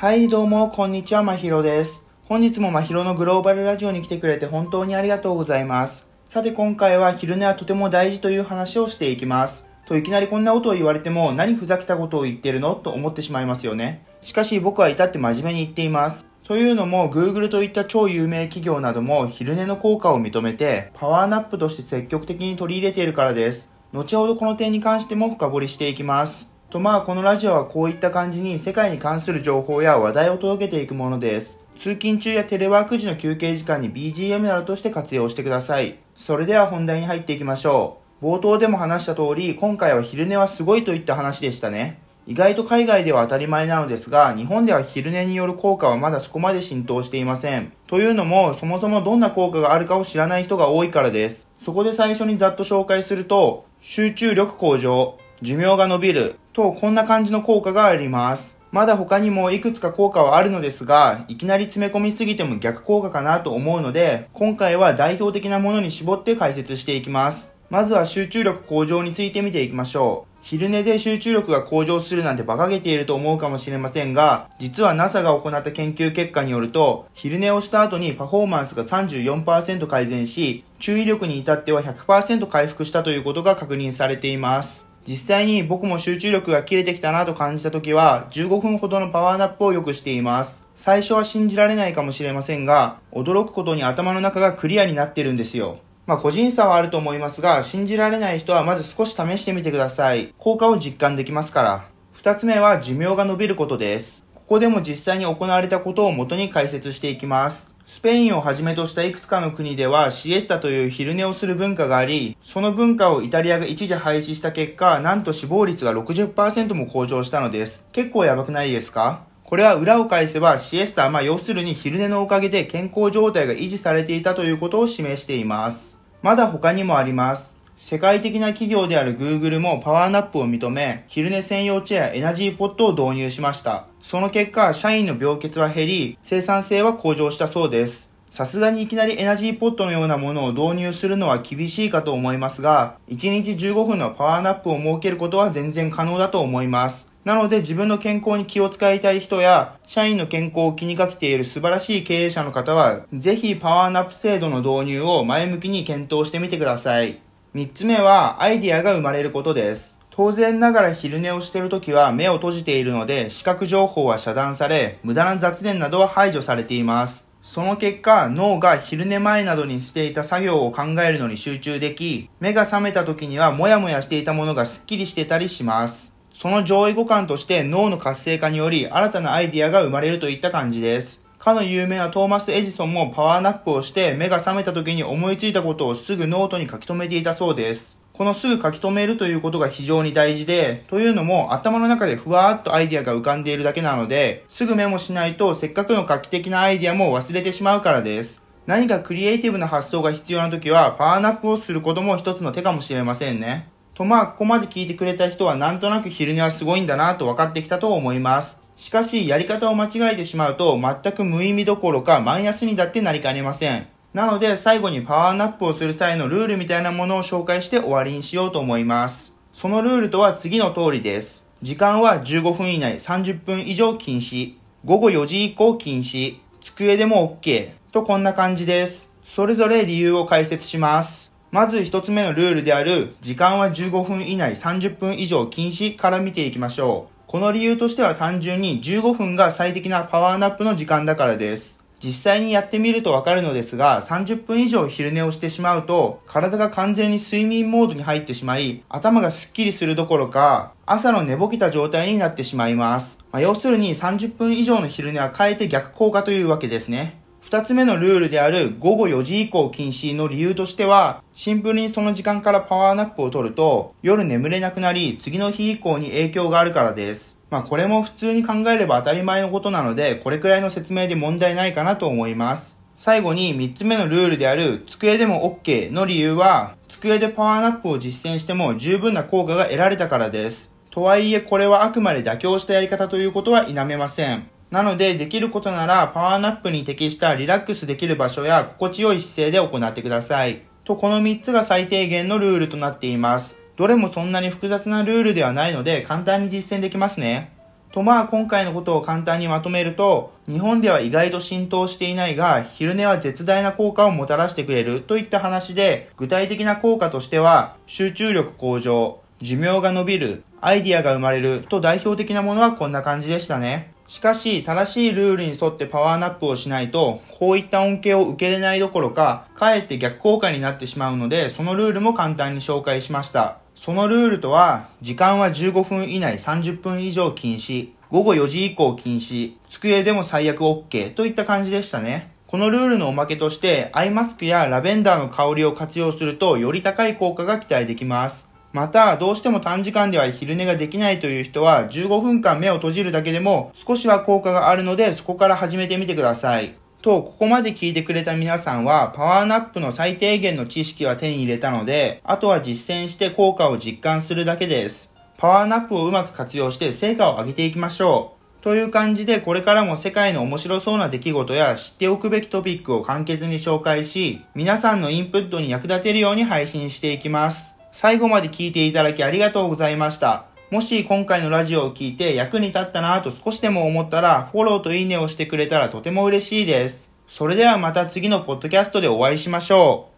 [0.00, 2.08] はい、どうも、こんにちは、まひろです。
[2.24, 6.08] 本日もまひろのグローバルラジオに来てくれて本当にありがとうございます。
[6.30, 9.66] さて、今回は昼寝はとても大事という話をしていきます。
[9.84, 14.02] と、いきなりこんなことを言われても、何ふざけたことを言ってるのと思ってしまいますよね。
[14.22, 16.24] しかし、僕は至って真面目に言っています。
[16.44, 23.70] というのも、Google といった超有名企業なども昼寝の効果を認めて、パワーナップとして積極的に取り入れているからです。
[23.92, 26.49] 後ほどこの点に関しても深掘りしていきます。
[26.70, 31.58] とまあこのラジオはこういった感じに世界に関する情報や話題を届けていくものです。
[31.76, 35.98] 通勤中やテレワーク時の休憩時間に BGM などとして活用してください。
[36.14, 38.24] それでは本題に入っていきましょう。
[38.24, 41.98] 冒頭でも話した通り、今回は昼寝はすごいといった話でしたね。
[42.28, 47.72] 意外と海外では当たり前なのですが、日本では昼寝による効果はまだそこまで浸透していません。
[47.88, 51.48] というのも、そもそもどんな効果があるかを知らない人が多いからです。
[51.64, 58.60] そこで最初にざっと紹介すると、集中力向上、寿命が伸びる、とこんな感じの効果があります。
[58.72, 67.54] まだ他にもいくつか効果はあるのですが、いきなり詰め込みすぎても逆効果かなと思うので、今回は代表的なものに絞って解説していきます。
[67.70, 70.30] まずは集中力向上について見ていきましょう。
[70.42, 84.89] 昼寝で集中力が向上するなんて馬鹿げていると思うかもしれませんが、実は NASA が行った研究結果によると、昼寝をした後にパフォーマンスが34%改善し、注意力に至っては100%回復したということが確認されています。
[85.06, 90.66] 実際に僕も集中力が切れてきたなと感じた時は、15分ほどのパワーナップをよくしています。
[90.76, 95.78] 最初は信じられないかもしれませんが、驚くことに頭の中がクリアになってるんですよ。
[96.06, 100.34] まあ個人差はあると思いますが、信じられない人はまず少し試してみてください。
[100.38, 101.84] 効果を実感できますから。
[102.12, 104.24] 二つ目は寿命が伸びることです。
[104.34, 107.72] ここでも実際に行われたことを元に解説していきます。
[107.92, 117.84] スペインをはじめとしたいくつかの国ではシエスタという昼寝をする文化があり、その文化をイタリアが一時廃止した結果、なんと死亡率が60%も向上したのです。
[117.90, 119.24] 結構やばくないですか？
[119.42, 125.98] これは裏を返せばシエスタ、まあ要するに昼寝のおかげで健康状態が維持されていたということを示しています。
[126.22, 127.58] まだ他にもあります。
[127.80, 133.86] 世界的な企業である Google もパワーナップを認め、昼寝専用チェアエナジーポットを導入しました。
[134.00, 138.12] その結果、社員の病欠は減り、生産性は向上したそうです。
[138.30, 147.10] さすがにいきなりエナジーポットのようなものを導入するのは厳しいかと思いますが、1日15分のパワーナップを設けることは全然可能だと思います。
[147.24, 157.20] なので自分の健康に気を使いたい人や、社員の健康を気にかけている素晴らしい経営者の方は、ぜひパワーナップ制度の導入を前向きに検討してみてください。
[157.52, 159.98] 三つ目は、アイディアが生まれることです。
[160.10, 167.26] 当然ながら昼寝をしているときは目を閉じているので、視覚情報は遮断され、無駄な雑念などは排除されています。
[167.42, 176.14] その結果、脳が昼寝前などにしていた作業を考えるのに集中でき、目が覚めた時にはモヤモヤしていたものがスッキリしてたりします。
[176.32, 181.20] その上位互換として脳の活性化により新たなアイディアが生まれるといった感じです。
[181.40, 187.98] かの有名なトーマス・エジソンもパワーナップをして目が覚めた時に思いついたことをすぐノートに書き留めていたそうです。
[188.12, 198.42] このすぐ書き留めるということが非常に大事で、というのも頭の中でふわーっとアイディアが浮かんでいるだけなので、すぐメモしないとせっかくの画期的なアイディアも忘れてしまうからです。
[198.66, 203.70] 何かクリエイティブな発想が必要な時はパワーナップをすることも一つの手かもしれませんね。
[203.94, 208.60] とまあ、ここまで聞いてくれた人はなんとなく昼寝はすごいんだなと分かってきたと思います。
[208.80, 213.86] しかし、やり方を間違えてしまうと、全く無意味どころか、マイナスにだってなりかねません。
[214.14, 219.36] なので、最後にパワーナップをする際のルールみたいなものを紹介して終わりにしようと思います。
[219.52, 221.44] そのルールとは次の通りです。
[221.60, 224.54] 時間は15分以内30分以上禁止。
[224.86, 226.38] 午後4時以降禁止。
[226.62, 227.72] 机でも OK。
[227.92, 229.12] とこんな感じです。
[229.22, 231.34] それぞれ理由を解説します。
[231.50, 237.19] まず一つ目のルールである、時間は15分以内30分以上禁止から見ていきましょう。
[237.30, 241.78] この理由としては単純に15分が最適なパワーナップの時間だからです。
[242.02, 253.20] 実際にやってみるとわかるのですが、30分以上昼寝をしてしまうと、体が完全に睡眠モードに入ってしまい、頭がスッキリするどころか、朝の寝ぼけた状態になってしまいます。
[253.30, 257.19] まあ、要するに30分以上の昼寝は変えて逆効果というわけですね。
[257.50, 267.36] 二つ目のルールである午後4時以降禁止の理由としては、シンプルにその時間からパワーナップを取ると、夜眠れなくなり、次の日以降に影響があるからです。
[267.50, 272.78] まあこれも普通に考えれば当たり前のことなので、これくらいの説明で問題ないかなと思います。
[272.96, 280.72] 最後に3つ目のルールである机でも OK の理由は、机でパワーナップを実践しても十分な効果が得られたからです。
[280.92, 284.48] とはいえこれはあくまで妥協したやり方ということは否めません。
[284.70, 290.62] なので、できることなら、パワーナップに適したリラックスできる場所や心地よい姿勢で行ってください。
[290.84, 293.58] と、この3つが最低限のルールとなっています。
[293.76, 297.52] どれもそんなに複雑なルールではないので、簡単に実践できますね。
[297.90, 313.92] とまあ今回のことを簡単にまとめると、日本では意外と浸透していないが、昼寝は絶大な効果をもたらしてくれるといった話で、具体的な効果としては、集中力向上、寿命が伸びる、アイディアが生まれると代表的なものはこんな感じでしたね。
[314.10, 323.58] しかし、正しいルールに沿ってパワーナップをしないと、こういった恩恵を受けれないどころか、かえって逆効果になってしまうので、そのルールも簡単に紹介しました。
[323.76, 332.32] そのルールとは、時間は15分以内30分以上禁止、午後4時以降禁止、机でも最悪 OK といった感じでしたね。
[332.48, 338.49] このルールのおまけとして、アイマスクやラベンダーの香りを活用すると、より高い効果が期待できます。
[338.72, 346.74] また、どうしても短時間では昼寝ができないという人は、15分間目を閉じるだけでも少しは効果があるので、そこから始めてみてください。
[347.02, 355.14] と、ここまで聞いてくれた皆さんは、パワーナップの最低限の知識は手に入れたので、あとは実践して効果を実感するだけです。
[355.38, 358.62] パワーナップをうまく活用して成果を上げていきましょう。
[358.62, 367.79] という感じで、これからも世界の面白そうな出来事や知っておくべきトピックを簡潔に紹介し、皆さんのインプットに役立てるように配信していきます。
[367.92, 370.46] 最後まで聞いていただきありがとうございました。
[370.70, 377.10] もし今回のラジオを聞いて役に立ったなぁと少しでも思ったら、フォローといいねをしてくれたらとても嬉しいです。
[377.26, 380.09] それではまた次のポッドキャストでお会いしましょう。